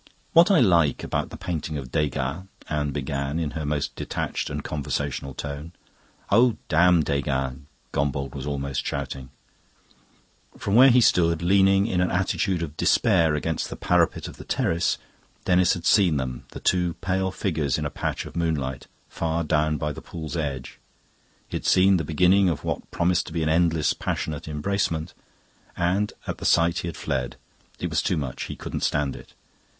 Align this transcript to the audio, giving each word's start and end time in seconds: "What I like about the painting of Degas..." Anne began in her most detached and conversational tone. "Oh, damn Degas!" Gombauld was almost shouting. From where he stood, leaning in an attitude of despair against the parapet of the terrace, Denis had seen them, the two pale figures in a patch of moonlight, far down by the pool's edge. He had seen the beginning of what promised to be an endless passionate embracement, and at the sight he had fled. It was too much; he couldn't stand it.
"What 0.33 0.49
I 0.49 0.61
like 0.61 1.03
about 1.03 1.29
the 1.29 1.37
painting 1.37 1.77
of 1.77 1.91
Degas..." 1.91 2.45
Anne 2.67 2.89
began 2.89 3.37
in 3.37 3.51
her 3.51 3.67
most 3.67 3.95
detached 3.95 4.49
and 4.49 4.63
conversational 4.63 5.35
tone. 5.35 5.73
"Oh, 6.31 6.57
damn 6.69 7.03
Degas!" 7.03 7.57
Gombauld 7.91 8.33
was 8.33 8.47
almost 8.47 8.83
shouting. 8.83 9.29
From 10.57 10.73
where 10.73 10.89
he 10.89 11.01
stood, 11.01 11.43
leaning 11.43 11.85
in 11.85 12.01
an 12.01 12.09
attitude 12.09 12.63
of 12.63 12.75
despair 12.77 13.35
against 13.35 13.69
the 13.69 13.75
parapet 13.75 14.27
of 14.27 14.37
the 14.37 14.43
terrace, 14.43 14.97
Denis 15.45 15.75
had 15.75 15.85
seen 15.85 16.17
them, 16.17 16.45
the 16.49 16.59
two 16.59 16.95
pale 16.95 17.29
figures 17.29 17.77
in 17.77 17.85
a 17.85 17.91
patch 17.91 18.25
of 18.25 18.35
moonlight, 18.35 18.87
far 19.07 19.43
down 19.43 19.77
by 19.77 19.91
the 19.91 20.01
pool's 20.01 20.35
edge. 20.35 20.79
He 21.47 21.57
had 21.57 21.65
seen 21.67 21.97
the 21.97 22.03
beginning 22.03 22.49
of 22.49 22.63
what 22.63 22.89
promised 22.89 23.27
to 23.27 23.33
be 23.33 23.43
an 23.43 23.49
endless 23.49 23.93
passionate 23.93 24.45
embracement, 24.45 25.13
and 25.77 26.11
at 26.25 26.39
the 26.39 26.45
sight 26.45 26.79
he 26.79 26.87
had 26.87 26.97
fled. 26.97 27.35
It 27.77 27.91
was 27.91 28.01
too 28.01 28.17
much; 28.17 28.45
he 28.45 28.55
couldn't 28.55 28.81
stand 28.81 29.15
it. 29.15 29.35